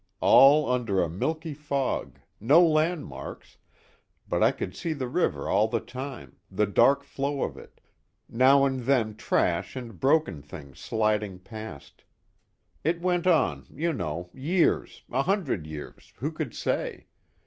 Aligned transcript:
All 0.19 0.67
under 0.67 0.99
a 0.99 1.07
milky 1.07 1.53
fog, 1.53 2.17
no 2.39 2.65
landmarks, 2.65 3.57
but 4.27 4.41
I 4.41 4.51
could 4.51 4.75
see 4.75 4.93
the 4.93 5.07
river 5.07 5.47
all 5.47 5.67
the 5.67 5.79
time, 5.79 6.37
the 6.49 6.65
dark 6.65 7.03
flow 7.03 7.43
of 7.43 7.55
it, 7.55 7.79
now 8.27 8.65
and 8.65 8.79
then 8.85 9.15
trash 9.15 9.75
and 9.75 9.99
broken 9.99 10.41
things 10.41 10.79
sliding 10.79 11.37
past. 11.37 12.03
It 12.83 12.99
went 12.99 13.27
on, 13.27 13.67
you 13.71 13.93
know, 13.93 14.31
years, 14.33 15.03
a 15.11 15.21
hundred 15.21 15.67
years, 15.67 16.13
who 16.17 16.31
could 16.31 16.55
say? 16.55 17.05